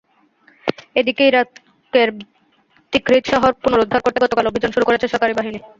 এদিকে 0.95 1.23
ইরাকের 1.27 2.09
তিকরিত 2.93 3.23
শহর 3.33 3.51
পুনরুদ্ধার 3.61 4.03
করতে 4.03 4.19
গতকাল 4.19 4.45
অভিযান 4.47 4.71
শুরু 4.73 4.85
করেছে 4.87 5.05
সরকারি 5.07 5.33
বাহিনী। 5.35 5.59